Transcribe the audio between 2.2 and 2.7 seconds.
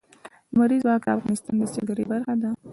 ده.